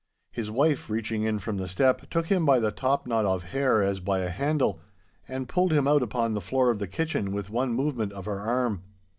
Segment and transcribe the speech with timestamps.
[0.31, 3.83] His wife, reaching in from the step, took him by the top knot of hair
[3.83, 4.81] as by a handle,
[5.27, 8.39] and pulled him out upon the floor of the kitchen with one movement of her
[8.39, 8.81] arm.